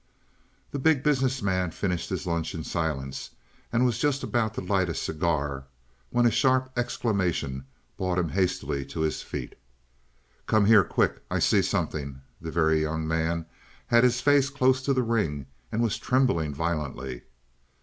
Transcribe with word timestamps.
The 0.71 0.79
Big 0.79 1.03
Business 1.03 1.43
Man 1.43 1.69
finished 1.69 2.09
his 2.09 2.25
lunch 2.25 2.55
in 2.55 2.63
silence 2.63 3.29
and 3.71 3.85
was 3.85 3.99
just 3.99 4.23
about 4.23 4.55
to 4.55 4.61
light 4.61 4.89
a 4.89 4.95
cigar 4.95 5.65
when 6.09 6.25
a 6.25 6.31
sharp 6.31 6.71
exclamation 6.75 7.65
brought 7.99 8.17
him 8.17 8.29
hastily 8.29 8.83
to 8.85 9.01
his 9.01 9.21
feet. 9.21 9.53
"Come 10.47 10.65
here, 10.65 10.83
quick, 10.83 11.21
I 11.29 11.37
see 11.37 11.61
something." 11.61 12.19
The 12.41 12.49
Very 12.49 12.81
Young 12.81 13.07
Man 13.07 13.45
had 13.85 14.03
his 14.03 14.21
face 14.21 14.49
close 14.49 14.81
to 14.85 14.93
the 14.95 15.03
ring 15.03 15.45
and 15.71 15.83
was 15.83 15.99
trembling 15.99 16.51
violently. 16.51 17.21